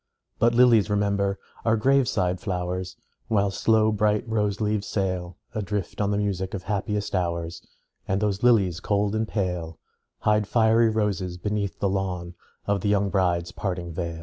[0.39, 2.95] But lilies, remember, are grave side flowers,
[3.27, 7.61] While slow bright rose leaves sail Adrift on the music of happiest hours;
[8.07, 9.77] And those lilies, cold and pale,
[10.21, 12.33] Hide fiery roses beneath the lawn
[12.65, 14.19] Of the young bride's parting veil.